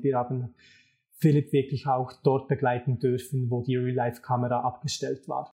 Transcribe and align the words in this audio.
und 0.00 0.04
wir 0.04 0.16
haben 0.16 0.54
Philipp 1.18 1.52
wirklich 1.52 1.86
auch 1.86 2.12
dort 2.24 2.48
begleiten 2.48 2.98
dürfen, 2.98 3.50
wo 3.50 3.62
die 3.62 3.76
Real-Life-Kamera 3.76 4.60
abgestellt 4.60 5.28
war. 5.28 5.52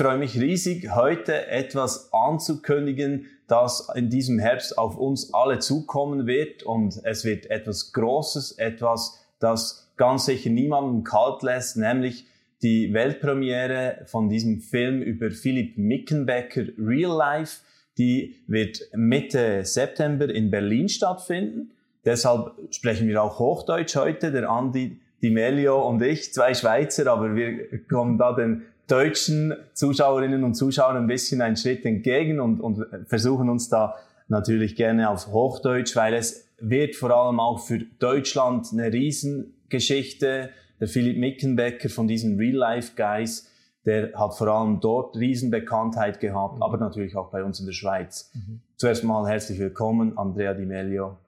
Freue 0.00 0.16
mich 0.16 0.40
riesig, 0.40 0.94
heute 0.94 1.48
etwas 1.48 2.10
anzukündigen, 2.14 3.26
das 3.48 3.86
in 3.94 4.08
diesem 4.08 4.38
Herbst 4.38 4.78
auf 4.78 4.96
uns 4.96 5.34
alle 5.34 5.58
zukommen 5.58 6.26
wird. 6.26 6.62
Und 6.62 6.98
es 7.04 7.26
wird 7.26 7.50
etwas 7.50 7.92
Großes, 7.92 8.52
etwas, 8.52 9.22
das 9.40 9.92
ganz 9.98 10.24
sicher 10.24 10.48
niemanden 10.48 11.04
kalt 11.04 11.42
lässt, 11.42 11.76
nämlich 11.76 12.26
die 12.62 12.94
Weltpremiere 12.94 13.98
von 14.06 14.30
diesem 14.30 14.62
Film 14.62 15.02
über 15.02 15.30
Philipp 15.30 15.76
Mickenbecker 15.76 16.64
Real 16.78 17.14
Life. 17.14 17.60
Die 17.98 18.36
wird 18.46 18.80
Mitte 18.94 19.66
September 19.66 20.30
in 20.30 20.50
Berlin 20.50 20.88
stattfinden. 20.88 21.72
Deshalb 22.06 22.52
sprechen 22.70 23.06
wir 23.06 23.22
auch 23.22 23.38
Hochdeutsch 23.38 23.96
heute. 23.96 24.32
Der 24.32 24.48
Andi 24.48 24.98
Di 25.20 25.28
Melio 25.28 25.86
und 25.86 26.00
ich, 26.00 26.32
zwei 26.32 26.54
Schweizer, 26.54 27.06
aber 27.12 27.34
wir 27.36 27.86
kommen 27.86 28.16
da 28.16 28.32
den 28.32 28.62
deutschen 28.90 29.54
Zuschauerinnen 29.72 30.42
und 30.42 30.54
Zuschauern 30.54 30.96
ein 30.96 31.06
bisschen 31.06 31.40
einen 31.40 31.56
Schritt 31.56 31.84
entgegen 31.84 32.40
und, 32.40 32.60
und 32.60 32.84
versuchen 33.06 33.48
uns 33.48 33.68
da 33.68 33.94
natürlich 34.28 34.76
gerne 34.76 35.10
auf 35.10 35.28
Hochdeutsch, 35.28 35.94
weil 35.96 36.14
es 36.14 36.48
wird 36.58 36.96
vor 36.96 37.10
allem 37.10 37.40
auch 37.40 37.58
für 37.60 37.78
Deutschland 37.78 38.68
eine 38.72 38.92
Riesengeschichte. 38.92 40.50
Der 40.80 40.88
Philipp 40.88 41.18
Mickenbecker 41.18 41.88
von 41.88 42.08
diesen 42.08 42.38
Real 42.38 42.56
Life 42.56 42.92
Guys, 42.96 43.48
der 43.84 44.12
hat 44.14 44.34
vor 44.36 44.48
allem 44.48 44.80
dort 44.80 45.16
Riesenbekanntheit 45.16 46.20
gehabt, 46.20 46.56
mhm. 46.56 46.62
aber 46.62 46.78
natürlich 46.78 47.16
auch 47.16 47.30
bei 47.30 47.44
uns 47.44 47.60
in 47.60 47.66
der 47.66 47.72
Schweiz. 47.72 48.30
Mhm. 48.34 48.60
Zuerst 48.76 49.04
mal 49.04 49.28
herzlich 49.28 49.58
willkommen, 49.58 50.16
Andrea 50.18 50.54
Di 50.54 50.64
Melio, 50.64 51.18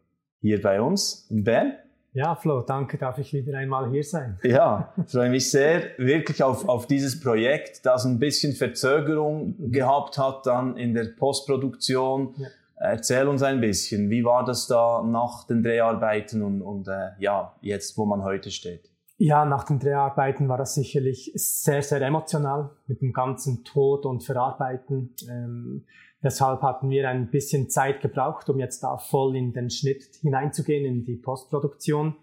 hier 0.40 0.60
bei 0.60 0.80
uns 0.80 1.26
in 1.30 1.44
Bern. 1.44 1.74
Ja, 2.14 2.34
Flo, 2.34 2.60
danke, 2.60 2.98
darf 2.98 3.16
ich 3.16 3.32
wieder 3.32 3.56
einmal 3.56 3.90
hier 3.90 4.04
sein. 4.04 4.38
Ja, 4.42 4.92
freue 5.06 5.30
mich 5.30 5.50
sehr 5.50 5.96
wirklich 5.96 6.42
auf, 6.42 6.68
auf 6.68 6.86
dieses 6.86 7.18
Projekt, 7.18 7.86
das 7.86 8.04
ein 8.04 8.18
bisschen 8.18 8.52
Verzögerung 8.52 9.54
gehabt 9.70 10.18
hat 10.18 10.44
dann 10.44 10.76
in 10.76 10.92
der 10.92 11.06
Postproduktion. 11.18 12.34
Ja. 12.36 12.48
Erzähl 12.76 13.28
uns 13.28 13.42
ein 13.42 13.62
bisschen, 13.62 14.10
wie 14.10 14.24
war 14.24 14.44
das 14.44 14.66
da 14.66 15.02
nach 15.02 15.46
den 15.46 15.62
Dreharbeiten 15.62 16.42
und, 16.42 16.60
und 16.60 16.86
äh, 16.86 17.12
ja, 17.18 17.54
jetzt, 17.62 17.96
wo 17.96 18.04
man 18.04 18.22
heute 18.22 18.50
steht? 18.50 18.90
Ja, 19.16 19.46
nach 19.46 19.64
den 19.64 19.78
Dreharbeiten 19.78 20.48
war 20.48 20.58
das 20.58 20.74
sicherlich 20.74 21.32
sehr, 21.34 21.82
sehr 21.82 22.02
emotional 22.02 22.70
mit 22.88 23.00
dem 23.00 23.14
ganzen 23.14 23.64
Tod 23.64 24.04
und 24.04 24.22
Verarbeiten. 24.22 25.14
Ähm, 25.30 25.86
Deshalb 26.22 26.62
hatten 26.62 26.88
wir 26.88 27.08
ein 27.08 27.30
bisschen 27.30 27.68
Zeit 27.68 28.00
gebraucht, 28.00 28.48
um 28.48 28.60
jetzt 28.60 28.82
da 28.82 28.96
voll 28.96 29.36
in 29.36 29.52
den 29.52 29.70
Schnitt 29.70 30.04
hineinzugehen, 30.20 30.84
in 30.84 31.04
die 31.04 31.16
Postproduktion. 31.16 32.14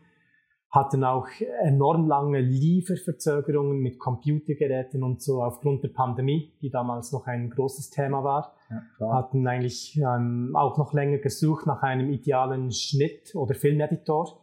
Hatten 0.72 1.04
auch 1.04 1.28
enorm 1.64 2.08
lange 2.08 2.40
Lieferverzögerungen 2.40 3.80
mit 3.80 4.00
Computergeräten 4.00 5.04
und 5.04 5.22
so 5.22 5.42
aufgrund 5.42 5.84
der 5.84 5.90
Pandemie, 5.90 6.54
die 6.62 6.70
damals 6.70 7.12
noch 7.12 7.26
ein 7.26 7.50
großes 7.50 7.90
Thema 7.90 8.24
war. 8.24 8.56
Ja, 9.00 9.14
Hatten 9.14 9.46
eigentlich 9.48 9.98
ähm, 9.98 10.56
auch 10.56 10.78
noch 10.78 10.94
länger 10.94 11.18
gesucht 11.18 11.66
nach 11.66 11.82
einem 11.82 12.12
idealen 12.12 12.72
Schnitt 12.72 13.36
oder 13.36 13.56
Filmeditor. 13.56 14.40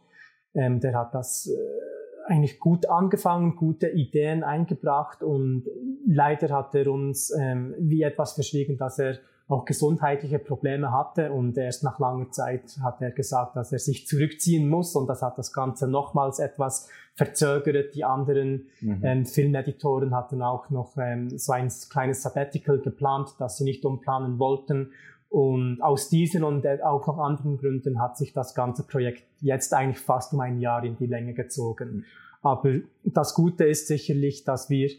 Ähm, 0.53 0.81
der 0.81 0.95
hat 0.95 1.15
das 1.15 1.47
äh, 1.47 2.31
eigentlich 2.31 2.59
gut 2.59 2.89
angefangen, 2.89 3.55
gute 3.55 3.87
Ideen 3.87 4.43
eingebracht 4.43 5.23
und 5.23 5.63
leider 6.05 6.53
hat 6.53 6.75
er 6.75 6.91
uns 6.91 7.33
ähm, 7.39 7.73
wie 7.79 8.03
etwas 8.03 8.33
verschwiegen, 8.33 8.77
dass 8.77 8.99
er 8.99 9.17
auch 9.47 9.63
gesundheitliche 9.63 10.39
Probleme 10.39 10.91
hatte 10.91 11.31
und 11.31 11.57
erst 11.57 11.83
nach 11.83 11.99
langer 11.99 12.31
Zeit 12.31 12.77
hat 12.83 13.01
er 13.01 13.11
gesagt, 13.11 13.55
dass 13.55 13.71
er 13.71 13.79
sich 13.79 14.05
zurückziehen 14.05 14.67
muss 14.67 14.93
und 14.95 15.07
das 15.07 15.21
hat 15.21 15.37
das 15.37 15.53
Ganze 15.53 15.87
nochmals 15.87 16.39
etwas 16.39 16.89
verzögert. 17.15 17.95
Die 17.95 18.03
anderen 18.03 18.67
mhm. 18.81 19.01
ähm, 19.03 19.25
Filmeditoren 19.25 20.13
hatten 20.13 20.41
auch 20.41 20.69
noch 20.69 20.97
ähm, 20.97 21.37
so 21.37 21.53
ein 21.53 21.71
kleines 21.89 22.23
Sabbatical 22.23 22.79
geplant, 22.79 23.35
das 23.39 23.57
sie 23.57 23.63
nicht 23.63 23.85
umplanen 23.85 24.37
wollten. 24.37 24.91
Und 25.29 25.81
aus 25.81 26.09
diesen 26.09 26.43
und 26.43 26.65
auch 26.83 27.07
noch 27.07 27.17
anderen 27.17 27.57
Gründen 27.57 28.01
hat 28.01 28.17
sich 28.17 28.33
das 28.33 28.53
ganze 28.53 28.83
Projekt 28.83 29.23
jetzt 29.41 29.73
eigentlich 29.73 29.99
fast 29.99 30.33
um 30.33 30.41
ein 30.41 30.59
Jahr 30.59 30.83
in 30.83 30.97
die 30.97 31.07
Länge 31.07 31.33
gezogen. 31.33 31.89
Mhm. 31.89 32.05
Aber 32.41 32.75
das 33.03 33.33
Gute 33.33 33.65
ist 33.65 33.87
sicherlich, 33.87 34.43
dass 34.43 34.69
wir 34.69 34.89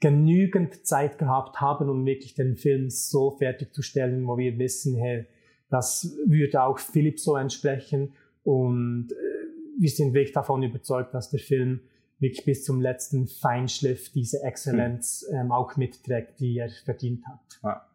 genügend 0.00 0.86
Zeit 0.86 1.18
gehabt 1.18 1.60
haben, 1.60 1.88
um 1.88 2.04
wirklich 2.04 2.34
den 2.34 2.56
Film 2.56 2.90
so 2.90 3.30
fertigzustellen, 3.30 4.26
wo 4.26 4.36
wir 4.36 4.58
wissen, 4.58 4.96
hey, 4.96 5.26
das 5.70 6.16
würde 6.26 6.62
auch 6.62 6.78
Philipp 6.78 7.18
so 7.18 7.36
entsprechen. 7.36 8.12
Und 8.42 9.08
äh, 9.12 9.80
wir 9.80 9.90
sind 9.90 10.14
wirklich 10.14 10.32
davon 10.32 10.62
überzeugt, 10.62 11.14
dass 11.14 11.30
der 11.30 11.40
Film 11.40 11.80
wirklich 12.18 12.44
bis 12.44 12.64
zum 12.64 12.80
letzten 12.80 13.26
Feinschliff 13.26 14.10
diese 14.10 14.42
Exzellenz 14.42 15.26
hm. 15.28 15.36
ähm, 15.36 15.52
auch 15.52 15.76
mitträgt, 15.76 16.40
die 16.40 16.58
er 16.58 16.70
verdient 16.84 17.26
hat. 17.26 17.40
Ja. 17.62 17.86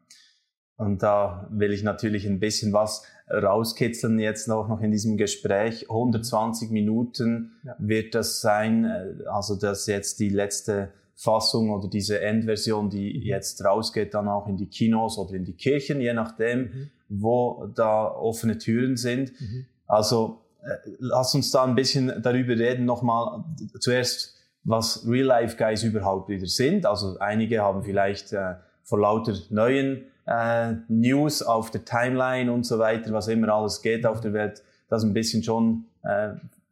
Und 0.77 1.03
da 1.03 1.47
will 1.51 1.73
ich 1.73 1.83
natürlich 1.83 2.25
ein 2.25 2.39
bisschen 2.39 2.73
was 2.73 3.05
rauskitzeln 3.31 4.19
jetzt 4.19 4.47
noch, 4.47 4.67
noch 4.67 4.81
in 4.81 4.91
diesem 4.91 5.15
Gespräch. 5.15 5.89
120 5.89 6.71
Minuten 6.71 7.51
ja. 7.63 7.75
wird 7.77 8.15
das 8.15 8.41
sein, 8.41 8.85
äh, 8.85 9.27
also 9.27 9.55
das 9.55 9.85
jetzt 9.85 10.19
die 10.19 10.29
letzte 10.29 10.91
Fassung 11.21 11.69
oder 11.69 11.87
diese 11.87 12.19
Endversion, 12.19 12.89
die 12.89 13.19
mhm. 13.19 13.21
jetzt 13.21 13.63
rausgeht, 13.63 14.15
dann 14.15 14.27
auch 14.27 14.47
in 14.47 14.57
die 14.57 14.65
Kinos 14.65 15.19
oder 15.19 15.35
in 15.35 15.45
die 15.45 15.53
Kirchen, 15.53 16.01
je 16.01 16.13
nachdem, 16.13 16.59
mhm. 16.61 16.89
wo 17.09 17.67
da 17.75 18.07
offene 18.07 18.57
Türen 18.57 18.97
sind. 18.97 19.31
Mhm. 19.39 19.67
Also 19.85 20.41
äh, 20.63 20.89
lass 20.97 21.35
uns 21.35 21.51
da 21.51 21.63
ein 21.63 21.75
bisschen 21.75 22.11
darüber 22.23 22.57
reden, 22.57 22.85
nochmal 22.85 23.43
zuerst, 23.79 24.35
was 24.63 25.07
Real-Life-Guys 25.07 25.83
überhaupt 25.83 26.27
wieder 26.27 26.47
sind. 26.47 26.87
Also 26.87 27.19
einige 27.19 27.61
haben 27.61 27.83
vielleicht 27.83 28.33
äh, 28.33 28.55
vor 28.81 28.99
lauter 28.99 29.35
neuen 29.51 30.05
äh, 30.25 30.73
News 30.87 31.43
auf 31.43 31.69
der 31.69 31.85
Timeline 31.85 32.51
und 32.51 32.65
so 32.65 32.79
weiter, 32.79 33.13
was 33.13 33.27
immer 33.27 33.49
alles 33.49 33.83
geht 33.83 34.07
auf 34.07 34.21
der 34.21 34.33
Welt, 34.33 34.63
das 34.89 35.03
ein 35.03 35.13
bisschen 35.13 35.43
schon 35.43 35.85
äh, 36.03 36.29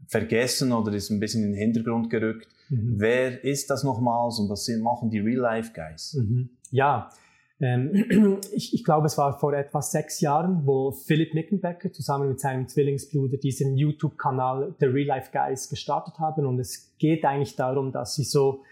vergessen 0.10 0.72
oder 0.72 0.92
ist 0.94 1.10
ein 1.12 1.20
bisschen 1.20 1.44
in 1.44 1.52
den 1.52 1.60
Hintergrund 1.60 2.10
gerückt. 2.10 2.48
Mhm. 2.70 2.96
Wer 2.98 3.44
ist 3.44 3.70
das 3.70 3.84
nochmals 3.84 4.40
und 4.40 4.50
was 4.50 4.68
machen 4.82 5.10
die 5.10 5.20
Real-Life-Guys? 5.20 6.16
Mhm. 6.16 6.50
Ja, 6.72 7.10
ähm, 7.62 8.40
ich, 8.54 8.74
ich 8.74 8.84
glaube, 8.84 9.06
es 9.06 9.18
war 9.18 9.38
vor 9.40 9.54
etwa 9.54 9.82
sechs 9.82 10.20
Jahren, 10.22 10.66
wo 10.66 10.92
Philipp 10.92 11.34
Mickenbecker 11.34 11.92
zusammen 11.92 12.30
mit 12.30 12.40
seinem 12.40 12.68
Zwillingsbruder 12.68 13.38
diesen 13.38 13.78
YouTube-Kanal 13.78 14.76
The 14.80 14.86
Real 14.88 15.08
Life 15.08 15.32
Guys 15.32 15.70
gestartet 15.70 16.20
haben. 16.20 16.46
Und 16.46 16.60
es 16.60 16.96
geht 16.98 17.24
eigentlich 17.26 17.56
darum, 17.56 17.92
dass 17.92 18.16
sie 18.16 18.24
so 18.24 18.64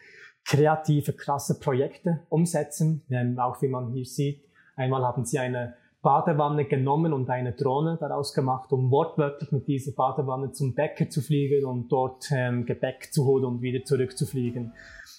kreative, 0.46 1.14
krasse 1.14 1.59
Projekte 1.59 2.22
umsetzen. 2.30 3.03
Ähm, 3.09 3.38
auch 3.38 3.62
wie 3.62 3.68
man 3.68 3.92
hier 3.92 4.06
sieht, 4.06 4.42
einmal 4.76 5.03
haben 5.03 5.26
sie 5.26 5.40
eine 5.40 5.76
Badewanne 6.07 6.63
genommen 6.63 7.12
und 7.12 7.29
eine 7.29 7.51
Drohne 7.51 7.97
daraus 8.00 8.34
gemacht, 8.34 8.72
um 8.72 8.90
wortwörtlich 8.91 9.51
mit 9.51 9.68
dieser 9.68 9.91
Badewanne 9.91 10.53
zum 10.53 10.73
Bäcker 10.73 11.09
zu 11.09 11.19
fliegen 11.19 11.66
und 11.66 11.90
dort 11.90 12.31
ähm, 12.31 12.66
Gebäck 12.66 13.09
zu 13.12 13.25
holen 13.25 13.44
und 13.44 13.62
wieder 13.62 13.84
zurückzufliegen. 13.84 14.72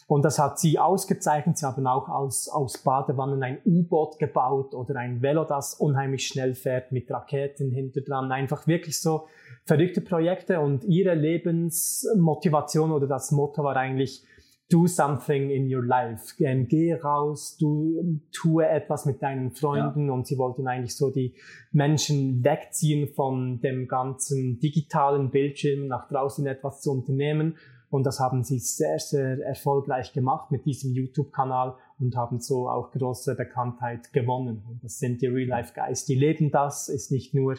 Und 0.06 0.24
das 0.24 0.38
hat 0.38 0.58
sie 0.58 0.78
ausgezeichnet. 0.78 1.58
Sie 1.58 1.66
haben 1.66 1.86
auch 1.86 2.08
aus, 2.08 2.48
aus 2.48 2.78
Badewannen 2.78 3.42
ein 3.42 3.58
U-Boot 3.66 4.18
gebaut 4.18 4.74
oder 4.74 4.96
ein 4.96 5.20
Velo, 5.20 5.44
das 5.44 5.74
unheimlich 5.74 6.26
schnell 6.26 6.54
fährt 6.54 6.90
mit 6.90 7.10
Raketen 7.10 7.70
hinter 7.70 8.00
dran. 8.00 8.32
Einfach 8.32 8.66
wirklich 8.66 8.98
so 8.98 9.26
verrückte 9.66 10.00
Projekte 10.00 10.60
und 10.60 10.84
ihre 10.84 11.14
Lebensmotivation 11.14 12.92
oder 12.92 13.06
das 13.06 13.30
Motto 13.30 13.62
war 13.62 13.76
eigentlich, 13.76 14.24
do 14.70 14.86
something 14.86 15.50
in 15.50 15.72
your 15.72 15.84
life. 15.84 16.34
Ähm, 16.40 16.68
geh 16.68 16.94
raus, 16.94 17.56
du 17.58 18.20
tue 18.32 18.68
etwas 18.68 19.06
mit 19.06 19.22
deinen 19.22 19.50
Freunden 19.50 20.08
ja. 20.08 20.12
und 20.12 20.26
sie 20.26 20.36
wollten 20.36 20.66
eigentlich 20.66 20.96
so 20.96 21.10
die 21.10 21.34
Menschen 21.72 22.44
wegziehen 22.44 23.08
von 23.08 23.60
dem 23.60 23.88
ganzen 23.88 24.60
digitalen 24.60 25.30
Bildschirm 25.30 25.88
nach 25.88 26.08
draußen 26.08 26.46
etwas 26.46 26.82
zu 26.82 26.92
unternehmen. 26.92 27.56
Und 27.90 28.04
das 28.04 28.20
haben 28.20 28.44
sie 28.44 28.58
sehr, 28.58 28.98
sehr 28.98 29.38
erfolgreich 29.46 30.12
gemacht 30.12 30.50
mit 30.50 30.66
diesem 30.66 30.92
YouTube-Kanal 30.92 31.74
und 31.98 32.14
haben 32.16 32.38
so 32.38 32.68
auch 32.68 32.90
große 32.92 33.34
Bekanntheit 33.34 34.12
gewonnen. 34.12 34.62
Und 34.68 34.84
das 34.84 34.98
sind 34.98 35.22
die 35.22 35.26
Real-Life-Guys. 35.26 36.04
Die 36.04 36.14
leben 36.14 36.50
das, 36.50 36.90
ist 36.90 37.10
nicht 37.10 37.32
nur 37.32 37.56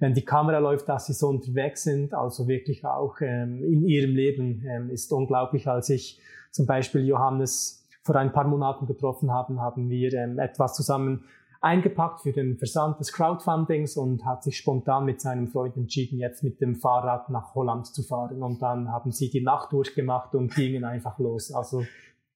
wenn 0.00 0.14
die 0.14 0.24
Kamera 0.24 0.58
läuft, 0.58 0.88
dass 0.88 1.06
sie 1.06 1.12
so 1.12 1.28
unterwegs 1.28 1.82
sind, 1.82 2.14
also 2.14 2.46
wirklich 2.46 2.84
auch 2.84 3.16
ähm, 3.20 3.62
in 3.64 3.84
ihrem 3.84 4.14
Leben 4.14 4.64
ähm, 4.64 4.90
ist 4.90 5.12
unglaublich, 5.12 5.66
als 5.66 5.90
ich 5.90 6.20
zum 6.58 6.66
Beispiel 6.66 7.06
Johannes 7.06 7.86
vor 8.02 8.16
ein 8.16 8.32
paar 8.32 8.48
Monaten 8.48 8.86
getroffen 8.86 9.30
haben, 9.30 9.60
haben 9.60 9.88
wir 9.88 10.12
ähm, 10.12 10.40
etwas 10.40 10.74
zusammen 10.74 11.24
eingepackt 11.60 12.22
für 12.22 12.32
den 12.32 12.58
Versand 12.58 12.98
des 12.98 13.12
Crowdfundings 13.12 13.96
und 13.96 14.24
hat 14.24 14.42
sich 14.42 14.56
spontan 14.56 15.04
mit 15.04 15.20
seinem 15.20 15.46
Freund 15.46 15.76
entschieden, 15.76 16.18
jetzt 16.18 16.42
mit 16.42 16.60
dem 16.60 16.74
Fahrrad 16.74 17.30
nach 17.30 17.54
Holland 17.54 17.86
zu 17.86 18.02
fahren. 18.02 18.42
Und 18.42 18.60
dann 18.60 18.90
haben 18.90 19.12
sie 19.12 19.30
die 19.30 19.40
Nacht 19.40 19.72
durchgemacht 19.72 20.34
und 20.34 20.52
gingen 20.52 20.84
einfach 20.84 21.16
los. 21.20 21.52
Also 21.52 21.84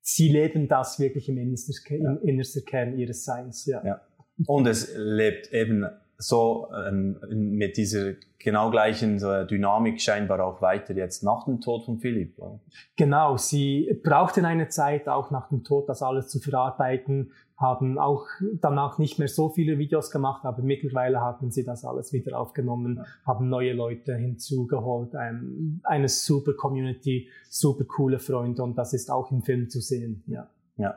sie 0.01 0.29
leben 0.29 0.69
das 0.69 1.01
wirklich 1.01 1.29
im 1.29 1.39
innersten, 1.39 1.75
innersten 2.23 2.65
Kern 2.65 2.97
ihres 2.97 3.25
Seins. 3.25 3.67
Ja. 3.67 3.85
ja. 3.85 4.01
Und 4.47 4.69
es 4.69 4.95
lebt 4.97 5.53
eben 5.53 5.85
so 6.23 6.69
ähm, 6.89 7.19
mit 7.31 7.77
dieser 7.77 8.13
genau 8.39 8.71
gleichen 8.71 9.19
Dynamik 9.19 10.01
scheinbar 10.01 10.45
auch 10.45 10.63
weiter 10.63 10.95
jetzt 10.95 11.23
nach 11.23 11.45
dem 11.45 11.61
Tod 11.61 11.85
von 11.85 11.99
Philipp. 11.99 12.39
Oder? 12.39 12.61
Genau, 12.97 13.37
sie 13.37 14.01
brauchten 14.03 14.45
eine 14.45 14.69
Zeit 14.69 15.09
auch 15.09 15.31
nach 15.31 15.49
dem 15.49 15.65
Tod, 15.65 15.89
das 15.89 16.03
alles 16.03 16.29
zu 16.29 16.41
verarbeiten, 16.41 17.33
haben 17.57 17.99
auch 17.99 18.27
danach 18.61 18.99
nicht 18.99 19.19
mehr 19.19 19.29
so 19.29 19.49
viele 19.49 19.79
Videos 19.79 20.11
gemacht, 20.11 20.45
aber 20.45 20.63
mittlerweile 20.63 21.21
haben 21.21 21.51
sie 21.53 21.65
das 21.65 21.85
alles 21.85 22.13
wieder 22.13 22.39
aufgenommen, 22.39 22.97
ja. 22.97 23.05
haben 23.25 23.49
neue 23.49 23.73
Leute 23.73 24.17
hinzugeholt, 24.17 25.15
ein, 25.15 25.81
eine 25.85 26.09
super 26.09 26.55
Community, 26.55 27.29
super 27.49 27.85
coole 27.85 28.19
Freunde 28.19 28.63
und 28.63 28.77
das 28.77 28.93
ist 28.93 29.11
auch 29.11 29.31
im 29.31 29.43
Film 29.43 29.71
zu 29.71 29.81
sehen. 29.81 30.25
Ja. 30.27 30.49
Ja. 30.77 30.95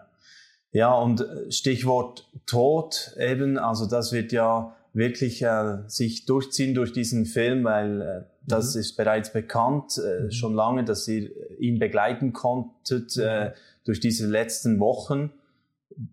Ja, 0.72 0.94
und 0.94 1.25
Stichwort 1.50 2.30
Tod 2.45 3.16
eben, 3.18 3.57
also 3.57 3.88
das 3.88 4.12
wird 4.12 4.33
ja 4.33 4.75
wirklich 4.96 5.44
äh, 5.44 5.78
sich 5.88 6.26
durchziehen 6.26 6.74
durch 6.74 6.94
diesen 6.94 7.26
Film, 7.26 7.64
weil 7.64 8.02
äh, 8.02 8.22
das 8.48 8.76
mhm. 8.76 8.82
ist 8.82 8.98
bereits 8.98 9.32
bekannt, 9.32 9.98
äh, 9.98 10.24
mhm. 10.24 10.32
schon 10.32 10.54
lange, 10.54 10.84
dass 10.84 11.08
ihr 11.08 11.30
ihn 11.60 11.80
begleiten 11.80 12.34
konntet 12.34 13.18
äh, 13.18 13.52
durch 13.84 14.00
diese 14.00 14.28
letzten 14.28 14.80
Wochen 14.80 15.32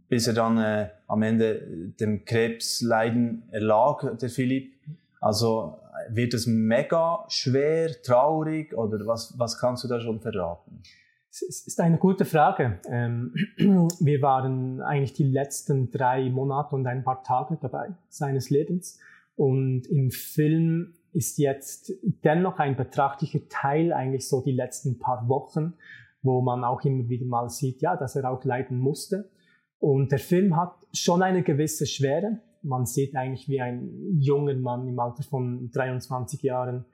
bis 0.09 0.27
er 0.27 0.35
dann 0.35 0.59
äh, 0.59 0.91
am 1.07 1.23
Ende 1.23 1.93
dem 2.01 2.25
Krebsleiden 2.25 3.45
erlag, 3.51 4.19
der 4.19 4.29
Philipp. 4.29 4.75
Also 5.21 5.79
wird 6.09 6.35
es 6.35 6.47
mega 6.47 7.25
schwer, 7.29 7.91
traurig 8.03 8.75
oder 8.75 9.07
was, 9.07 9.39
was 9.39 9.59
kannst 9.59 9.85
du 9.85 9.89
da 9.89 10.01
schon 10.01 10.21
verraten? 10.21 10.83
Es 11.35 11.67
ist 11.67 11.81
eine 11.81 11.97
gute 11.97 12.27
Frage. 12.27 12.79
Ähm, 12.91 13.33
wir 14.01 14.21
waren 14.21 14.83
eigentlich 14.83 15.15
die 15.15 15.25
letzten 15.25 15.91
drei 15.91 16.29
Monate 16.29 16.75
und 16.75 16.87
ein 16.87 17.05
paar 17.05 17.23
Tage 17.23 17.57
dabei 17.59 17.95
seines 18.09 18.51
Lebens. 18.51 19.01
Und 19.35 19.87
im 19.87 20.11
Film 20.11 20.93
ist 21.15 21.39
jetzt 21.39 21.95
dennoch 22.23 22.59
ein 22.59 22.77
betrachtlicher 22.77 23.49
Teil 23.49 23.95
eigentlich 23.95 24.29
so 24.29 24.43
die 24.43 24.53
letzten 24.53 24.99
paar 24.99 25.27
Wochen, 25.27 25.73
wo 26.21 26.43
man 26.43 26.65
auch 26.65 26.83
immer 26.85 27.09
wieder 27.09 27.25
mal 27.25 27.49
sieht, 27.49 27.81
ja, 27.81 27.97
dass 27.97 28.15
er 28.15 28.31
auch 28.31 28.45
leiden 28.45 28.77
musste. 28.77 29.31
Und 29.79 30.13
der 30.13 30.19
Film 30.19 30.55
hat 30.57 30.75
schon 30.93 31.23
eine 31.23 31.43
gewisse 31.43 31.87
Schwere. 31.87 32.41
Man 32.61 32.85
sieht 32.85 33.17
eigentlich 33.17 33.49
wie 33.49 33.61
ein 33.63 34.19
junger 34.21 34.55
Mann 34.55 34.87
im 34.87 35.01
Alter 35.01 35.23
von 35.23 35.71
23 35.71 36.43
Jahren 36.43 36.85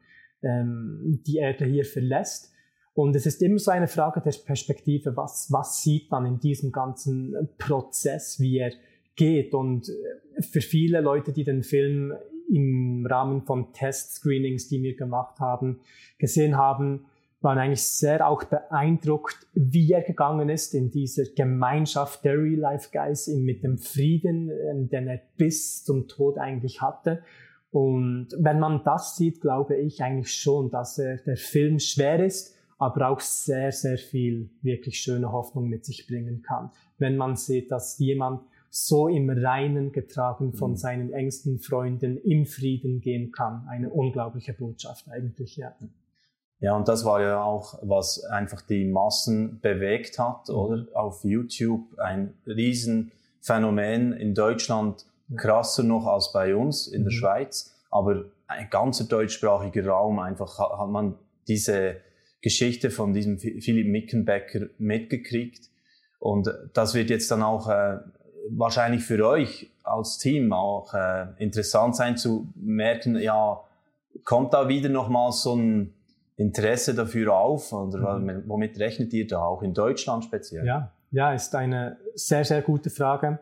ähm, 0.42 1.20
die 1.26 1.38
Erde 1.38 1.64
hier 1.64 1.84
verlässt. 1.84 2.52
Und 2.98 3.14
es 3.14 3.26
ist 3.26 3.42
immer 3.42 3.60
so 3.60 3.70
eine 3.70 3.86
Frage 3.86 4.20
der 4.20 4.34
Perspektive, 4.44 5.16
was, 5.16 5.52
was 5.52 5.84
sieht 5.84 6.10
man 6.10 6.26
in 6.26 6.40
diesem 6.40 6.72
ganzen 6.72 7.48
Prozess, 7.56 8.40
wie 8.40 8.58
er 8.58 8.72
geht. 9.14 9.54
Und 9.54 9.88
äh, 9.88 10.42
für 10.42 10.60
viele 10.60 11.00
Leute, 11.00 11.32
die 11.32 11.44
den 11.44 11.62
Film 11.62 12.12
im 12.52 13.06
Rahmen 13.08 13.42
von 13.42 13.72
Test-Screenings, 13.72 14.66
die 14.66 14.82
wir 14.82 14.96
gemacht 14.96 15.38
haben, 15.38 15.78
gesehen 16.18 16.56
haben, 16.56 17.04
waren 17.40 17.58
eigentlich 17.58 17.84
sehr 17.84 18.26
auch 18.26 18.42
beeindruckt, 18.42 19.46
wie 19.54 19.92
er 19.92 20.02
gegangen 20.02 20.48
ist 20.48 20.74
in 20.74 20.90
dieser 20.90 21.22
Gemeinschaft 21.36 22.24
der 22.24 22.36
Real 22.36 22.58
Life 22.58 22.88
Guys, 22.92 23.28
mit 23.28 23.62
dem 23.62 23.78
Frieden, 23.78 24.50
ähm, 24.50 24.88
den 24.88 25.06
er 25.06 25.20
bis 25.36 25.84
zum 25.84 26.08
Tod 26.08 26.36
eigentlich 26.36 26.82
hatte. 26.82 27.22
Und 27.70 28.30
wenn 28.36 28.58
man 28.58 28.82
das 28.82 29.14
sieht, 29.14 29.40
glaube 29.40 29.76
ich 29.76 30.02
eigentlich 30.02 30.34
schon, 30.34 30.72
dass 30.72 30.98
er, 30.98 31.18
der 31.18 31.36
Film 31.36 31.78
schwer 31.78 32.26
ist, 32.26 32.57
aber 32.78 33.10
auch 33.10 33.20
sehr, 33.20 33.72
sehr 33.72 33.98
viel 33.98 34.50
wirklich 34.62 35.00
schöne 35.00 35.32
Hoffnung 35.32 35.68
mit 35.68 35.84
sich 35.84 36.06
bringen 36.06 36.42
kann. 36.42 36.70
Wenn 36.96 37.16
man 37.16 37.36
sieht, 37.36 37.70
dass 37.70 37.98
jemand 37.98 38.42
so 38.70 39.08
im 39.08 39.30
Reinen 39.30 39.92
getragen 39.92 40.52
von 40.52 40.72
mhm. 40.72 40.76
seinen 40.76 41.12
engsten 41.12 41.58
Freunden 41.58 42.18
im 42.18 42.46
Frieden 42.46 43.00
gehen 43.00 43.32
kann. 43.32 43.66
Eine 43.68 43.90
unglaubliche 43.90 44.52
Botschaft 44.52 45.08
eigentlich, 45.10 45.56
ja. 45.56 45.74
Ja, 46.60 46.76
und 46.76 46.88
das 46.88 47.04
war 47.04 47.22
ja 47.22 47.42
auch, 47.42 47.78
was 47.82 48.24
einfach 48.24 48.62
die 48.62 48.84
Massen 48.84 49.60
bewegt 49.60 50.18
hat, 50.18 50.48
mhm. 50.48 50.54
oder? 50.54 50.86
Auf 50.94 51.24
YouTube 51.24 51.98
ein 51.98 52.34
Riesenphänomen 52.46 54.12
in 54.12 54.34
Deutschland, 54.34 55.06
krasser 55.36 55.82
noch 55.82 56.06
als 56.06 56.32
bei 56.32 56.54
uns 56.54 56.86
in 56.86 57.04
der 57.04 57.12
mhm. 57.12 57.16
Schweiz, 57.16 57.74
aber 57.90 58.24
ein 58.46 58.68
ganzer 58.70 59.04
deutschsprachiger 59.04 59.86
Raum 59.86 60.18
einfach 60.18 60.58
hat 60.58 60.88
man 60.88 61.14
diese 61.46 61.96
Geschichte 62.40 62.90
von 62.90 63.12
diesem 63.12 63.38
Philipp 63.38 63.88
Mickenbecker 63.88 64.68
mitgekriegt. 64.78 65.70
Und 66.18 66.48
das 66.74 66.94
wird 66.94 67.10
jetzt 67.10 67.30
dann 67.30 67.42
auch 67.42 67.68
äh, 67.68 67.98
wahrscheinlich 68.50 69.02
für 69.02 69.26
euch 69.26 69.70
als 69.84 70.18
Team 70.18 70.52
auch 70.52 70.92
äh, 70.94 71.26
interessant 71.38 71.96
sein 71.96 72.16
zu 72.16 72.48
merken, 72.54 73.16
ja, 73.18 73.60
kommt 74.24 74.52
da 74.52 74.68
wieder 74.68 74.88
nochmal 74.88 75.32
so 75.32 75.54
ein 75.56 75.94
Interesse 76.36 76.94
dafür 76.94 77.34
auf? 77.34 77.72
Oder 77.72 78.18
mhm. 78.18 78.44
womit 78.46 78.78
rechnet 78.78 79.12
ihr 79.12 79.26
da 79.26 79.42
auch 79.42 79.62
in 79.62 79.74
Deutschland 79.74 80.24
speziell? 80.24 80.66
Ja, 80.66 80.92
ja, 81.10 81.32
ist 81.32 81.54
eine 81.54 81.98
sehr, 82.14 82.44
sehr 82.44 82.62
gute 82.62 82.90
Frage. 82.90 83.38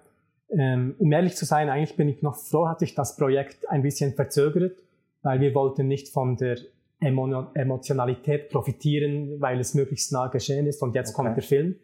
Ähm, 0.49 0.95
um 0.99 1.11
ehrlich 1.13 1.37
zu 1.37 1.45
sein, 1.45 1.69
eigentlich 1.69 1.97
bin 1.97 2.09
ich 2.09 2.23
noch 2.23 2.37
froh, 2.37 2.69
hat 2.69 2.79
sich 2.79 2.95
das 2.95 3.17
Projekt 3.17 3.69
ein 3.69 3.83
bisschen 3.83 4.15
verzögert, 4.15 4.79
weil 5.23 5.41
wir 5.41 5.55
wollten 5.55 5.89
nicht 5.89 6.09
von 6.09 6.37
der 6.37 6.57
Emotionalität 7.01 8.49
profitieren, 8.49 9.41
weil 9.41 9.61
es 9.61 9.75
möglichst 9.75 10.13
nah 10.13 10.29
geschehen 10.29 10.67
ist 10.67 10.83
und 10.83 10.95
jetzt 10.95 11.15
okay. 11.15 11.25
kommt 11.25 11.37
der 11.37 11.45
Film. 11.45 11.77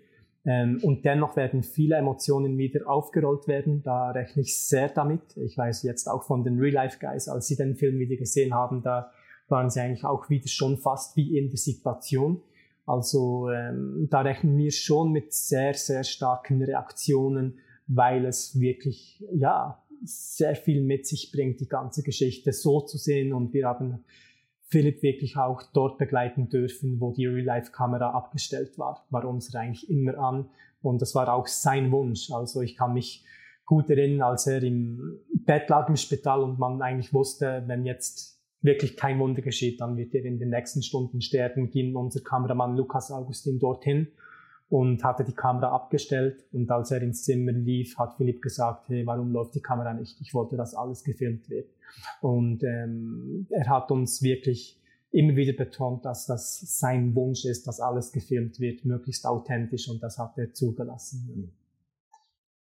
Ähm, 0.44 0.80
und 0.82 1.04
dennoch 1.04 1.36
werden 1.36 1.62
viele 1.62 1.96
Emotionen 1.96 2.58
wieder 2.58 2.88
aufgerollt 2.88 3.46
werden. 3.46 3.82
Da 3.82 4.10
rechne 4.10 4.42
ich 4.42 4.58
sehr 4.58 4.88
damit. 4.88 5.36
Ich 5.36 5.56
weiß 5.56 5.82
jetzt 5.84 6.08
auch 6.08 6.24
von 6.24 6.42
den 6.42 6.58
Real 6.58 6.74
Life 6.74 6.98
Guys, 6.98 7.28
als 7.28 7.46
sie 7.46 7.56
den 7.56 7.76
Film 7.76 7.98
wieder 7.98 8.16
gesehen 8.16 8.54
haben, 8.54 8.82
da 8.82 9.12
waren 9.48 9.70
sie 9.70 9.80
eigentlich 9.80 10.04
auch 10.04 10.30
wieder 10.30 10.48
schon 10.48 10.78
fast 10.78 11.16
wie 11.16 11.38
in 11.38 11.48
der 11.48 11.58
Situation. 11.58 12.40
Also 12.86 13.50
ähm, 13.50 14.08
da 14.10 14.22
rechnen 14.22 14.56
wir 14.56 14.72
schon 14.72 15.12
mit 15.12 15.32
sehr, 15.32 15.74
sehr 15.74 16.02
starken 16.02 16.62
Reaktionen, 16.62 17.58
weil 17.86 18.24
es 18.24 18.58
wirklich, 18.58 19.22
ja, 19.32 19.78
sehr 20.04 20.56
viel 20.56 20.82
mit 20.82 21.06
sich 21.06 21.30
bringt, 21.30 21.60
die 21.60 21.68
ganze 21.68 22.02
Geschichte 22.02 22.52
so 22.52 22.80
zu 22.80 22.98
sehen. 22.98 23.32
Und 23.32 23.52
wir 23.52 23.66
haben 23.66 24.04
Philipp 24.72 25.02
wirklich 25.02 25.36
auch 25.36 25.62
dort 25.74 25.98
begleiten 25.98 26.48
dürfen, 26.48 26.98
wo 26.98 27.12
die 27.12 27.26
Real-Life-Kamera 27.26 28.12
abgestellt 28.12 28.78
war, 28.78 29.04
war 29.10 29.26
uns 29.26 29.54
eigentlich 29.54 29.90
immer 29.90 30.16
an. 30.16 30.48
Und 30.80 31.02
das 31.02 31.14
war 31.14 31.32
auch 31.32 31.46
sein 31.46 31.92
Wunsch. 31.92 32.30
Also 32.32 32.62
ich 32.62 32.74
kann 32.74 32.94
mich 32.94 33.22
gut 33.66 33.90
erinnern, 33.90 34.22
als 34.22 34.46
er 34.46 34.62
im 34.62 35.20
Bett 35.44 35.68
lag 35.68 35.90
im 35.90 35.96
Spital 35.96 36.40
und 36.40 36.58
man 36.58 36.80
eigentlich 36.80 37.12
wusste, 37.12 37.64
wenn 37.66 37.84
jetzt 37.84 38.40
wirklich 38.62 38.96
kein 38.96 39.18
Wunder 39.18 39.42
geschieht, 39.42 39.80
dann 39.82 39.96
wird 39.98 40.14
er 40.14 40.24
in 40.24 40.38
den 40.38 40.48
nächsten 40.48 40.82
Stunden 40.82 41.20
sterben, 41.20 41.70
ging 41.70 41.94
unser 41.94 42.22
Kameramann 42.22 42.74
Lukas 42.74 43.10
Augustin 43.10 43.58
dorthin 43.58 44.08
und 44.70 45.04
hatte 45.04 45.22
die 45.22 45.34
Kamera 45.34 45.70
abgestellt. 45.70 46.46
Und 46.50 46.70
als 46.70 46.90
er 46.92 47.02
ins 47.02 47.24
Zimmer 47.24 47.52
lief, 47.52 47.98
hat 47.98 48.14
Philipp 48.16 48.40
gesagt, 48.40 48.88
hey, 48.88 49.06
warum 49.06 49.32
läuft 49.32 49.54
die 49.54 49.60
Kamera 49.60 49.92
nicht? 49.92 50.18
Ich 50.22 50.32
wollte, 50.32 50.56
dass 50.56 50.74
alles 50.74 51.04
gefilmt 51.04 51.50
wird. 51.50 51.68
Und 52.20 52.62
ähm, 52.62 53.46
er 53.50 53.68
hat 53.68 53.90
uns 53.90 54.22
wirklich 54.22 54.80
immer 55.10 55.36
wieder 55.36 55.52
betont, 55.52 56.04
dass 56.04 56.26
das 56.26 56.78
sein 56.78 57.14
Wunsch 57.14 57.44
ist, 57.44 57.66
dass 57.66 57.80
alles 57.80 58.12
gefilmt 58.12 58.58
wird, 58.60 58.84
möglichst 58.84 59.26
authentisch 59.26 59.88
und 59.88 60.02
das 60.02 60.18
hat 60.18 60.38
er 60.38 60.52
zugelassen. 60.52 61.52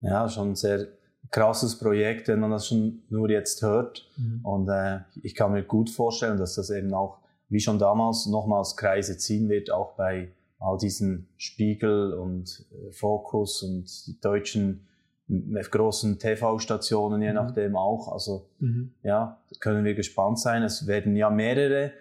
Ja, 0.00 0.28
schon 0.28 0.54
sehr 0.54 0.86
krasses 1.30 1.78
Projekt, 1.78 2.28
wenn 2.28 2.40
man 2.40 2.52
das 2.52 2.68
schon 2.68 3.02
nur 3.10 3.28
jetzt 3.28 3.62
hört. 3.62 4.08
Mhm. 4.16 4.40
Und 4.44 4.68
äh, 4.68 5.00
ich 5.22 5.34
kann 5.34 5.52
mir 5.52 5.64
gut 5.64 5.90
vorstellen, 5.90 6.38
dass 6.38 6.54
das 6.54 6.70
eben 6.70 6.94
auch, 6.94 7.18
wie 7.48 7.60
schon 7.60 7.78
damals, 7.78 8.26
nochmals 8.26 8.76
Kreise 8.76 9.18
ziehen 9.18 9.48
wird, 9.48 9.70
auch 9.70 9.94
bei 9.96 10.32
all 10.60 10.78
diesen 10.78 11.28
Spiegel 11.36 12.14
und 12.14 12.66
äh, 12.72 12.92
Fokus 12.92 13.62
und 13.62 14.06
die 14.06 14.20
deutschen 14.20 14.87
großen 15.28 16.18
TV-Stationen, 16.18 17.22
je 17.22 17.28
mhm. 17.28 17.34
nachdem 17.34 17.76
auch. 17.76 18.12
Also 18.12 18.48
mhm. 18.58 18.92
ja, 19.02 19.40
können 19.60 19.84
wir 19.84 19.94
gespannt 19.94 20.38
sein. 20.38 20.62
Es 20.62 20.86
werden 20.86 21.16
ja 21.16 21.30
mehrere 21.30 21.92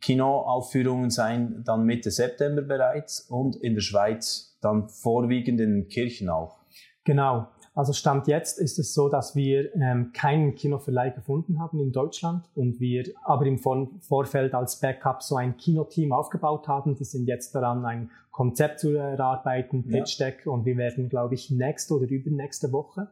Kinoaufführungen 0.00 1.10
sein, 1.10 1.62
dann 1.64 1.84
Mitte 1.84 2.10
September 2.10 2.62
bereits 2.62 3.20
und 3.20 3.56
in 3.56 3.74
der 3.74 3.82
Schweiz 3.82 4.56
dann 4.60 4.88
vorwiegend 4.88 5.60
in 5.60 5.88
Kirchen 5.88 6.30
auch. 6.30 6.58
Genau. 7.04 7.48
Also 7.76 7.92
Stand 7.92 8.28
jetzt 8.28 8.60
ist 8.60 8.78
es 8.78 8.94
so, 8.94 9.08
dass 9.08 9.34
wir 9.34 9.74
ähm, 9.74 10.12
keinen 10.12 10.54
Kinoverleih 10.54 11.10
gefunden 11.10 11.58
haben 11.58 11.80
in 11.80 11.90
Deutschland 11.90 12.48
und 12.54 12.78
wir 12.78 13.04
aber 13.24 13.46
im 13.46 13.58
Vor 13.58 13.90
Vorfeld 14.00 14.54
als 14.54 14.78
Backup 14.78 15.22
so 15.22 15.34
ein 15.34 15.56
Kinoteam 15.56 16.12
aufgebaut 16.12 16.68
haben. 16.68 16.94
Die 16.94 17.04
sind 17.04 17.26
jetzt 17.26 17.52
daran, 17.52 17.84
ein 17.84 18.10
Konzept 18.30 18.78
zu 18.78 18.94
erarbeiten, 18.94 19.88
Pitch 19.88 20.20
Deck 20.20 20.42
ja. 20.46 20.52
und 20.52 20.64
wir 20.64 20.76
werden, 20.76 21.08
glaube 21.08 21.34
ich, 21.34 21.50
nächste 21.50 21.94
oder 21.94 22.08
übernächste 22.08 22.72
Woche 22.72 23.08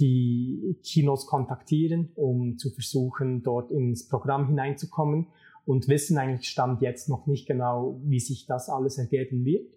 die 0.00 0.76
Kinos 0.82 1.26
kontaktieren, 1.26 2.10
um 2.16 2.58
zu 2.58 2.70
versuchen, 2.70 3.42
dort 3.42 3.70
ins 3.70 4.08
Programm 4.08 4.48
hineinzukommen 4.48 5.28
und 5.64 5.86
wissen 5.86 6.18
eigentlich 6.18 6.48
Stand 6.48 6.82
jetzt 6.82 7.08
noch 7.08 7.26
nicht 7.26 7.46
genau, 7.46 8.00
wie 8.04 8.18
sich 8.18 8.46
das 8.46 8.68
alles 8.68 8.98
ergeben 8.98 9.44
wird. 9.44 9.70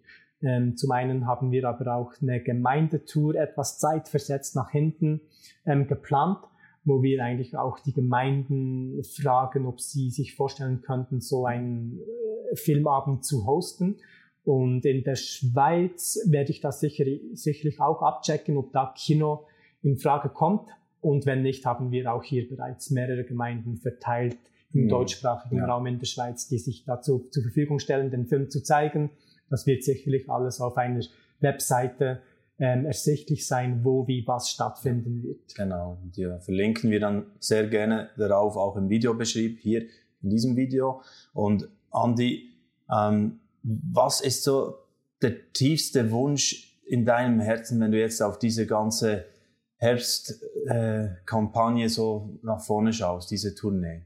Ähm, 0.46 0.78
zum 0.78 0.92
einen 0.92 1.25
haben 1.25 1.52
wir 1.52 1.68
aber 1.68 1.96
auch 1.96 2.14
eine 2.22 2.40
Gemeindetour 2.40 3.36
etwas 3.36 3.80
zeitversetzt 3.80 4.56
nach 4.56 4.70
hinten 4.70 5.22
ähm, 5.66 5.88
geplant, 5.88 6.38
wo 6.84 7.02
wir 7.02 7.24
eigentlich 7.24 7.58
auch 7.58 7.80
die 7.80 7.94
Gemeinden 7.94 9.04
fragen, 9.04 9.66
ob 9.66 9.82
sie 9.82 10.12
sich 10.12 10.36
vorstellen 10.36 10.84
könnten, 10.84 11.20
so 11.20 11.46
einen 11.46 12.00
äh, 12.00 12.56
Filmabend 12.56 13.25
zu 13.25 13.48
hosten. 13.48 13.98
Und 14.44 14.86
in 14.86 15.04
der 15.04 15.16
Schweiz 15.16 16.20
werde 16.28 16.52
ich 16.52 16.62
das 16.62 16.80
sicher, 16.80 17.06
sicherlich 17.34 17.82
auch 17.82 18.04
abchecken, 18.04 18.56
ob 18.58 18.72
da 18.72 18.94
Kino 18.96 19.48
in 19.82 19.98
Frage 19.98 20.30
kommt. 20.30 20.70
Und 21.02 21.25
wenn 21.25 21.42
nicht, 21.42 21.66
haben 21.66 21.92
wir 21.92 22.14
auch 22.14 22.24
hier 22.24 22.48
bereits 22.48 22.92
mehrere 22.92 23.24
Gemeinden 23.24 23.78
verteilt 23.78 24.38
im 24.74 24.84
mhm. 24.84 24.90
deutschsprachigen 24.90 25.58
ja. 25.58 25.66
Raum 25.66 25.88
in 25.88 25.98
der 25.98 26.06
Schweiz, 26.06 26.48
die 26.48 26.60
sich 26.60 26.84
dazu 26.86 27.28
zur 27.32 27.42
Verfügung 27.42 27.80
stellen, 27.80 28.12
den 28.12 28.28
Film 28.28 28.52
zu 28.52 28.62
zeigen. 28.62 29.10
Das 29.50 29.66
wird 29.66 29.84
sicherlich 29.84 30.30
alles 30.30 30.62
auf 30.62 30.78
einer 30.78 31.02
Webseite 31.40 32.22
ähm, 32.58 32.86
ersichtlich 32.86 33.46
sein, 33.48 33.84
wo 33.84 34.08
wie 34.08 34.25
was 34.25 34.50
stattfinden 34.50 35.24
wird. 35.24 35.56
Genau, 35.56 35.98
und 36.02 36.16
ja, 36.16 36.40
verlinken 36.40 36.90
wir 36.90 37.02
dann 37.02 37.25
sehr 37.40 37.68
gerne 37.68 38.12
darauf, 38.18 38.56
auch 38.56 38.78
im 38.78 38.90
Videobeschrieb 38.90 39.60
hier 39.60 39.82
in 40.22 40.30
diesem 40.30 40.56
Video. 40.56 41.02
Und 41.34 41.68
Andi, 41.92 42.54
ähm, 42.90 43.42
was 43.64 44.22
ist 44.22 44.44
so 44.44 44.75
der 45.22 45.52
tiefste 45.52 46.10
Wunsch 46.12 46.80
in 46.86 47.04
deinem 47.06 47.40
Herzen, 47.40 47.80
wenn 47.82 47.92
du 47.92 48.00
jetzt 48.00 48.22
auf 48.22 48.40
diese 48.40 48.66
ganze 48.68 49.25
Herbstkampagne 49.78 51.86
äh, 51.86 51.90
so 51.90 52.38
nach 52.42 52.62
vorne 52.62 52.92
schaust, 52.94 53.32
diese 53.32 53.56
Tournee? 53.56 54.04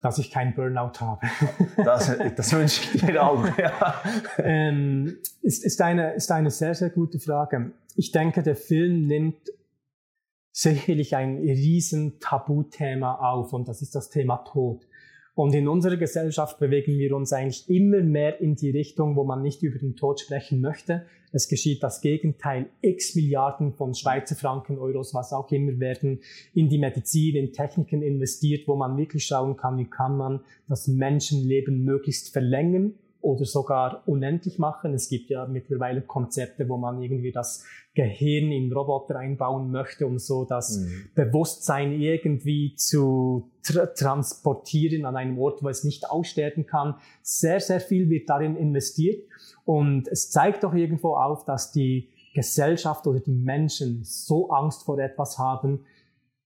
Dass 0.00 0.18
ich 0.18 0.30
keinen 0.30 0.54
Burnout 0.54 1.00
habe. 1.00 1.26
das, 1.76 2.16
das 2.36 2.52
wünsche 2.52 2.82
ich 2.94 3.00
dir 3.00 3.22
auch. 3.22 3.44
Ja. 3.58 4.02
Ähm, 4.38 5.18
ist, 5.42 5.64
ist, 5.64 5.80
eine, 5.82 6.14
ist 6.14 6.30
eine 6.30 6.50
sehr, 6.50 6.74
sehr 6.74 6.90
gute 6.90 7.18
Frage. 7.18 7.72
Ich 7.96 8.12
denke, 8.12 8.42
der 8.42 8.54
Film 8.54 9.06
nimmt 9.06 9.50
sicherlich 10.52 11.16
ein 11.16 11.38
riesen 11.38 12.20
Tabuthema 12.20 13.14
auf 13.16 13.52
und 13.52 13.68
das 13.68 13.82
ist 13.82 13.94
das 13.94 14.10
Thema 14.10 14.38
Tod. 14.38 14.86
Und 15.38 15.54
in 15.54 15.68
unserer 15.68 15.96
Gesellschaft 15.96 16.58
bewegen 16.58 16.98
wir 16.98 17.14
uns 17.14 17.32
eigentlich 17.32 17.70
immer 17.70 18.00
mehr 18.00 18.40
in 18.40 18.56
die 18.56 18.70
Richtung, 18.70 19.14
wo 19.14 19.22
man 19.22 19.40
nicht 19.40 19.62
über 19.62 19.78
den 19.78 19.94
Tod 19.94 20.18
sprechen 20.18 20.60
möchte. 20.60 21.06
Es 21.30 21.46
geschieht 21.46 21.80
das 21.80 22.00
Gegenteil. 22.00 22.70
X 22.80 23.14
Milliarden 23.14 23.72
von 23.72 23.94
Schweizer 23.94 24.34
Franken, 24.34 24.78
Euros, 24.78 25.14
was 25.14 25.32
auch 25.32 25.52
immer 25.52 25.78
werden 25.78 26.22
in 26.54 26.68
die 26.68 26.78
Medizin, 26.78 27.36
in 27.36 27.52
Techniken 27.52 28.02
investiert, 28.02 28.66
wo 28.66 28.74
man 28.74 28.96
wirklich 28.96 29.26
schauen 29.26 29.56
kann, 29.56 29.78
wie 29.78 29.84
kann 29.84 30.16
man 30.16 30.40
das 30.66 30.88
Menschenleben 30.88 31.84
möglichst 31.84 32.32
verlängern 32.32 32.94
oder 33.20 33.44
sogar 33.44 34.02
unendlich 34.06 34.58
machen. 34.58 34.94
Es 34.94 35.08
gibt 35.08 35.30
ja 35.30 35.46
mittlerweile 35.46 36.02
Konzepte, 36.02 36.68
wo 36.68 36.76
man 36.76 37.02
irgendwie 37.02 37.32
das 37.32 37.64
Gehirn 37.94 38.52
in 38.52 38.72
Roboter 38.72 39.16
einbauen 39.16 39.70
möchte, 39.70 40.06
um 40.06 40.18
so 40.18 40.44
das 40.44 40.78
mhm. 40.78 41.10
Bewusstsein 41.14 41.92
irgendwie 41.92 42.74
zu 42.76 43.50
tra 43.62 43.86
transportieren 43.86 45.04
an 45.04 45.16
einem 45.16 45.38
Ort, 45.38 45.62
wo 45.62 45.68
es 45.68 45.82
nicht 45.82 46.08
aussterben 46.08 46.66
kann. 46.66 46.94
Sehr, 47.22 47.60
sehr 47.60 47.80
viel 47.80 48.08
wird 48.08 48.28
darin 48.28 48.56
investiert 48.56 49.28
und 49.64 50.06
es 50.08 50.30
zeigt 50.30 50.62
doch 50.64 50.74
irgendwo 50.74 51.16
auf, 51.16 51.44
dass 51.44 51.72
die 51.72 52.10
Gesellschaft 52.34 53.06
oder 53.06 53.20
die 53.20 53.32
Menschen 53.32 54.04
so 54.04 54.50
Angst 54.50 54.84
vor 54.84 54.98
etwas 54.98 55.38
haben, 55.38 55.84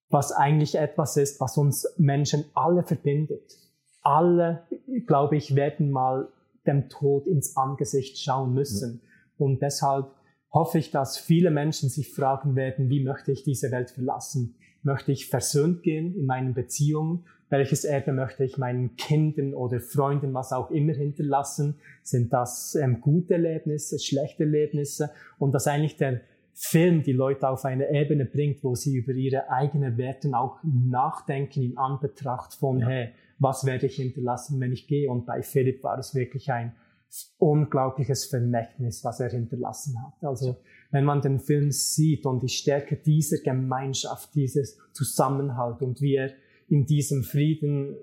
was 0.08 0.32
eigentlich 0.32 0.76
etwas 0.76 1.16
ist, 1.16 1.40
was 1.40 1.58
uns 1.58 1.86
Menschen 1.98 2.44
alle 2.54 2.82
verbindet. 2.82 3.58
Alle, 4.00 4.66
glaube 5.06 5.36
ich, 5.36 5.54
werden 5.54 5.90
mal 5.90 6.28
dem 6.66 6.88
Tod 6.88 7.26
ins 7.26 7.56
Angesicht 7.56 8.18
schauen 8.18 8.54
müssen. 8.54 9.00
Ja. 9.02 9.46
Und 9.46 9.62
deshalb 9.62 10.12
hoffe 10.52 10.78
ich, 10.78 10.90
dass 10.90 11.18
viele 11.18 11.50
Menschen 11.50 11.88
sich 11.88 12.12
fragen 12.12 12.56
werden, 12.56 12.88
wie 12.90 13.02
möchte 13.02 13.32
ich 13.32 13.42
diese 13.42 13.70
Welt 13.70 13.90
verlassen? 13.90 14.54
Möchte 14.82 15.12
ich 15.12 15.28
versöhnt 15.28 15.82
gehen 15.82 16.14
in 16.14 16.26
meinen 16.26 16.54
Beziehungen? 16.54 17.24
Welches 17.48 17.84
Erbe 17.84 18.12
möchte 18.12 18.44
ich 18.44 18.56
meinen 18.56 18.96
Kindern 18.96 19.54
oder 19.54 19.78
Freunden, 19.80 20.32
was 20.34 20.52
auch 20.52 20.70
immer 20.70 20.94
hinterlassen? 20.94 21.76
Sind 22.02 22.32
das 22.32 22.74
ähm, 22.74 23.00
gute 23.00 23.34
Erlebnisse, 23.34 23.98
schlechte 23.98 24.44
Erlebnisse? 24.44 25.10
Und 25.38 25.52
dass 25.52 25.66
eigentlich 25.66 25.96
der 25.96 26.22
Film 26.54 27.02
die 27.02 27.12
Leute 27.12 27.48
auf 27.48 27.64
eine 27.64 27.90
Ebene 27.90 28.24
bringt, 28.24 28.62
wo 28.62 28.74
sie 28.74 28.96
über 28.96 29.12
ihre 29.12 29.50
eigenen 29.50 29.96
Werten 29.96 30.34
auch 30.34 30.58
nachdenken 30.62 31.62
in 31.62 31.78
Anbetracht 31.78 32.54
von, 32.54 32.80
ja. 32.80 32.86
hey, 32.88 33.12
was 33.42 33.66
werde 33.66 33.86
ich 33.86 33.96
hinterlassen, 33.96 34.60
wenn 34.60 34.72
ich 34.72 34.86
gehe? 34.86 35.10
Und 35.10 35.26
bei 35.26 35.42
Philipp 35.42 35.82
war 35.82 35.98
es 35.98 36.14
wirklich 36.14 36.50
ein 36.52 36.76
unglaubliches 37.38 38.26
Vermächtnis, 38.26 39.04
was 39.04 39.20
er 39.20 39.30
hinterlassen 39.30 39.96
hat. 40.02 40.24
Also 40.24 40.56
wenn 40.90 41.04
man 41.04 41.20
den 41.20 41.40
Film 41.40 41.70
sieht 41.72 42.24
und 42.24 42.42
die 42.42 42.48
Stärke 42.48 42.96
dieser 42.96 43.38
Gemeinschaft, 43.38 44.34
dieses 44.34 44.78
Zusammenhalt 44.92 45.82
und 45.82 46.00
wie 46.00 46.14
er 46.14 46.32
in 46.68 46.86
diesem 46.86 47.22
Frieden 47.22 47.96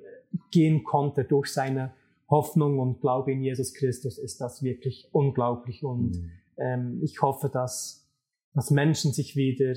gehen 0.52 0.84
konnte 0.84 1.24
durch 1.24 1.48
seine 1.48 1.94
Hoffnung 2.30 2.78
und 2.78 3.02
Glaube 3.02 3.32
in 3.32 3.42
Jesus 3.42 3.74
Christus, 3.74 4.20
ist 4.20 4.42
das 4.42 4.62
wirklich 4.62 5.08
unglaublich. 5.12 5.84
Und 5.84 6.12
mhm. 6.12 6.32
ähm, 6.58 7.00
ich 7.02 7.22
hoffe, 7.22 7.50
dass, 7.50 8.08
dass 8.54 8.70
Menschen 8.70 9.14
sich 9.14 9.36
wieder 9.36 9.74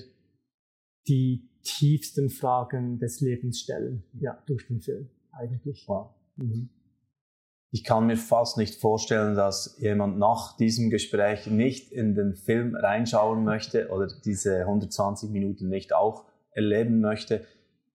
die 1.09 1.49
tiefsten 1.63 2.29
Fragen 2.29 2.99
des 2.99 3.21
Lebens 3.21 3.61
stellen, 3.61 4.03
ja, 4.21 4.43
durch 4.47 4.67
den 4.67 4.81
Film 4.81 5.09
eigentlich. 5.33 5.85
Wow. 5.87 6.11
Mhm. 6.37 6.71
Ich 7.71 7.85
kann 7.85 8.07
mir 8.07 8.19
fast 8.19 8.59
nicht 8.59 8.75
vorstellen, 8.75 9.35
dass 9.35 9.79
jemand 9.79 10.19
nach 10.19 10.57
diesem 10.59 10.91
Gespräch 10.91 11.47
nicht 11.47 11.91
in 11.91 12.15
den 12.15 12.35
Film 12.35 12.77
reinschauen 12.77 13.45
möchte 13.45 13.89
oder 13.89 14.09
diese 14.25 14.61
120 14.61 15.31
Minuten 15.31 15.69
nicht 15.69 15.95
auch 15.95 16.27
erleben 16.51 17.01
möchte. 17.01 17.47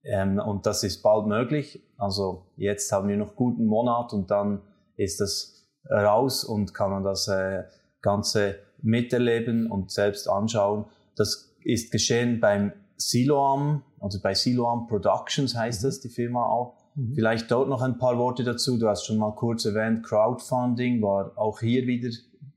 Ähm, 0.04 0.40
und 0.40 0.66
das 0.66 0.84
ist 0.84 1.04
bald 1.04 1.28
möglich. 1.28 1.84
Also 1.98 2.48
jetzt 2.56 2.92
haben 2.92 3.08
wir 3.08 3.18
noch 3.18 3.36
guten 3.36 3.66
Monat 3.66 4.14
und 4.14 4.32
dann 4.32 4.62
ist 4.96 5.22
das 5.22 5.68
raus 5.90 6.44
und 6.44 6.74
kann 6.74 6.90
man 6.90 7.04
das 7.04 7.28
äh, 7.28 7.64
Ganze 8.02 8.56
miterleben 8.82 9.70
und 9.70 9.92
selbst 9.92 10.28
anschauen. 10.28 10.86
Das 11.16 11.56
ist 11.64 11.92
geschehen 11.92 12.40
beim 12.40 12.74
Siloam, 12.96 13.84
also 14.00 14.20
bei 14.22 14.34
Siloam 14.34 14.88
Productions 14.88 15.56
heißt 15.56 15.84
mhm. 15.84 15.88
das, 15.88 16.00
die 16.00 16.10
Firma 16.10 16.48
auch. 16.48 16.77
Mhm. 16.98 17.14
Vielleicht 17.14 17.52
dort 17.52 17.70
noch 17.70 17.82
ein 17.82 17.98
paar 17.98 18.18
Worte 18.18 18.44
dazu. 18.44 18.78
Du 18.78 18.88
hast 18.88 19.06
schon 19.06 19.18
mal 19.18 19.34
kurz 19.36 19.66
erwähnt, 19.66 20.04
Crowdfunding 20.04 21.02
war 21.02 21.32
auch 21.36 21.60
hier 21.60 21.86
wieder 21.86 22.10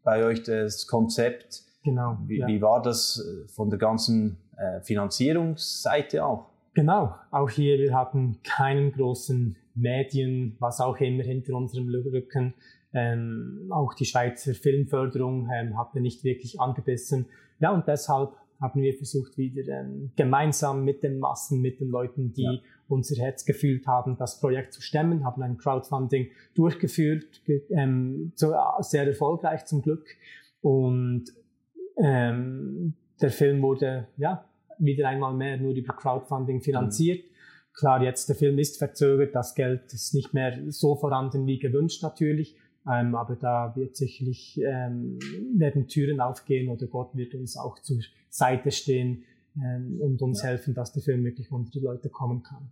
bei 0.02 0.24
euch 0.24 0.42
das 0.42 0.86
Konzept. 0.86 1.62
Genau. 1.84 2.18
Wie, 2.26 2.38
ja. 2.38 2.46
wie 2.46 2.60
war 2.60 2.82
das 2.82 3.20
äh, 3.20 3.48
von 3.48 3.70
der 3.70 3.78
ganzen 3.78 4.38
äh, 4.56 4.80
Finanzierungsseite 4.80 6.24
auch? 6.24 6.46
Genau, 6.72 7.14
auch 7.30 7.50
hier, 7.50 7.78
wir 7.78 7.94
hatten 7.94 8.38
keinen 8.42 8.92
großen 8.92 9.56
Medien, 9.74 10.56
was 10.60 10.80
auch 10.80 10.96
immer 10.98 11.24
hinter 11.24 11.54
unserem 11.54 11.88
Rücken. 11.88 12.54
Ähm, 12.92 13.68
auch 13.70 13.94
die 13.94 14.04
Schweizer 14.04 14.54
Filmförderung 14.54 15.48
ähm, 15.52 15.76
hatte 15.78 16.00
nicht 16.00 16.24
wirklich 16.24 16.60
angebissen. 16.60 17.26
Ja, 17.60 17.72
und 17.72 17.86
deshalb 17.86 18.32
haben 18.60 18.82
wir 18.82 18.94
versucht, 18.94 19.36
wieder 19.36 19.66
ähm, 19.68 20.10
gemeinsam 20.16 20.84
mit 20.84 21.02
den 21.02 21.18
Massen, 21.18 21.60
mit 21.60 21.80
den 21.80 21.88
Leuten, 21.88 22.32
die 22.32 22.42
ja. 22.42 22.60
Unser 22.90 23.22
Herz 23.22 23.44
gefühlt 23.44 23.86
haben, 23.86 24.16
das 24.16 24.40
Projekt 24.40 24.72
zu 24.72 24.82
stemmen, 24.82 25.24
haben 25.24 25.42
ein 25.42 25.56
Crowdfunding 25.56 26.30
durchgeführt, 26.54 27.40
ähm, 27.70 28.32
äh, 28.40 28.82
sehr 28.82 29.06
erfolgreich 29.06 29.64
zum 29.66 29.82
Glück. 29.82 30.06
Und 30.60 31.24
ähm, 31.96 32.94
der 33.20 33.30
Film 33.30 33.62
wurde 33.62 34.08
ja 34.16 34.44
wieder 34.78 35.08
einmal 35.08 35.34
mehr 35.34 35.56
nur 35.58 35.74
über 35.74 35.94
Crowdfunding 35.94 36.60
finanziert. 36.60 37.24
Mhm. 37.24 37.30
Klar, 37.74 38.02
jetzt 38.02 38.28
der 38.28 38.36
Film 38.36 38.58
ist 38.58 38.78
verzögert, 38.78 39.34
das 39.34 39.54
Geld 39.54 39.92
ist 39.92 40.14
nicht 40.14 40.34
mehr 40.34 40.58
so 40.68 40.96
vorhanden 40.96 41.46
wie 41.46 41.58
gewünscht 41.58 42.02
natürlich, 42.02 42.56
ähm, 42.90 43.14
aber 43.14 43.36
da 43.36 43.74
wird 43.76 43.96
sicherlich 43.96 44.60
ähm, 44.60 45.18
werden 45.56 45.86
Türen 45.86 46.20
aufgehen 46.20 46.68
oder 46.68 46.86
Gott 46.86 47.14
wird 47.14 47.34
uns 47.34 47.56
auch 47.56 47.78
zur 47.78 47.98
Seite 48.28 48.70
stehen 48.70 49.24
ähm, 49.56 50.00
und 50.00 50.20
uns 50.22 50.42
ja. 50.42 50.48
helfen, 50.48 50.74
dass 50.74 50.92
der 50.92 51.02
Film 51.02 51.24
wirklich 51.24 51.52
unter 51.52 51.70
die 51.70 51.80
Leute 51.80 52.08
kommen 52.08 52.42
kann. 52.42 52.70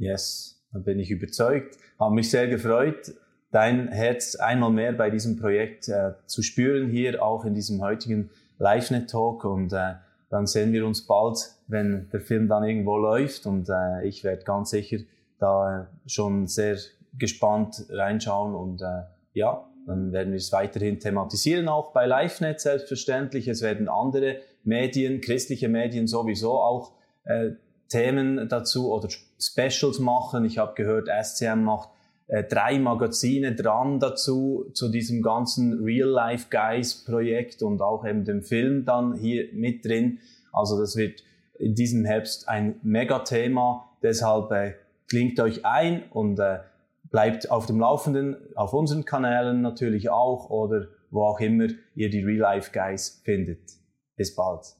Yes, 0.00 0.58
da 0.72 0.78
bin 0.78 0.98
ich 0.98 1.10
überzeugt. 1.10 1.76
Habe 1.98 2.14
mich 2.14 2.30
sehr 2.30 2.48
gefreut, 2.48 3.12
dein 3.50 3.88
Herz 3.88 4.34
einmal 4.34 4.70
mehr 4.70 4.92
bei 4.92 5.10
diesem 5.10 5.36
Projekt 5.36 5.88
äh, 5.88 6.12
zu 6.24 6.42
spüren 6.42 6.88
hier, 6.88 7.22
auch 7.22 7.44
in 7.44 7.54
diesem 7.54 7.82
heutigen 7.82 8.30
LiveNet 8.58 9.10
Talk 9.10 9.44
und 9.44 9.74
äh, 9.74 9.94
dann 10.30 10.46
sehen 10.46 10.72
wir 10.72 10.86
uns 10.86 11.06
bald, 11.06 11.50
wenn 11.66 12.08
der 12.12 12.20
Film 12.20 12.48
dann 12.48 12.64
irgendwo 12.64 12.96
läuft 12.96 13.44
und 13.44 13.68
äh, 13.68 14.06
ich 14.06 14.24
werde 14.24 14.42
ganz 14.44 14.70
sicher 14.70 14.98
da 15.38 15.88
schon 16.06 16.46
sehr 16.46 16.78
gespannt 17.18 17.84
reinschauen 17.90 18.54
und 18.54 18.80
äh, 18.80 19.02
ja, 19.34 19.66
dann 19.86 20.12
werden 20.12 20.32
wir 20.32 20.38
es 20.38 20.50
weiterhin 20.50 20.98
thematisieren, 20.98 21.68
auch 21.68 21.92
bei 21.92 22.06
LiveNet 22.06 22.58
selbstverständlich. 22.60 23.48
Es 23.48 23.60
werden 23.60 23.88
andere 23.88 24.36
Medien, 24.64 25.20
christliche 25.20 25.68
Medien 25.68 26.06
sowieso 26.06 26.58
auch 26.58 26.92
äh, 27.24 27.50
Themen 27.90 28.48
dazu 28.48 28.90
oder 28.90 29.08
Specials 29.38 29.98
machen. 29.98 30.44
Ich 30.44 30.58
habe 30.58 30.74
gehört, 30.74 31.08
SCM 31.08 31.64
macht 31.64 31.90
äh, 32.28 32.44
drei 32.44 32.78
Magazine 32.78 33.54
dran 33.54 33.98
dazu, 33.98 34.70
zu 34.72 34.88
diesem 34.88 35.20
ganzen 35.20 35.82
Real 35.82 36.08
Life 36.08 36.46
Guys 36.50 37.04
Projekt 37.04 37.62
und 37.62 37.82
auch 37.82 38.06
eben 38.06 38.24
dem 38.24 38.42
Film 38.42 38.84
dann 38.84 39.14
hier 39.14 39.48
mit 39.52 39.84
drin. 39.84 40.20
Also 40.52 40.78
das 40.78 40.96
wird 40.96 41.24
in 41.58 41.74
diesem 41.74 42.04
Herbst 42.04 42.48
ein 42.48 42.76
Megathema. 42.82 43.90
Deshalb 44.02 44.50
äh, 44.52 44.74
klingt 45.08 45.40
euch 45.40 45.66
ein 45.66 46.04
und 46.10 46.38
äh, 46.38 46.60
bleibt 47.10 47.50
auf 47.50 47.66
dem 47.66 47.80
Laufenden, 47.80 48.36
auf 48.54 48.72
unseren 48.72 49.04
Kanälen 49.04 49.60
natürlich 49.60 50.08
auch 50.10 50.50
oder 50.50 50.86
wo 51.10 51.24
auch 51.24 51.40
immer 51.40 51.66
ihr 51.96 52.10
die 52.10 52.22
Real 52.22 52.38
Life 52.38 52.70
Guys 52.72 53.20
findet. 53.24 53.60
Bis 54.16 54.34
bald. 54.36 54.79